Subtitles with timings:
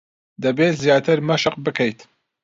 [0.43, 1.99] دەبێت زیاتر مەشق بکەیت.